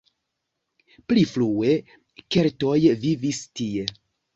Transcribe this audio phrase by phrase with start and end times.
[1.13, 1.77] Pli frue
[2.39, 3.91] keltoj vivis tie.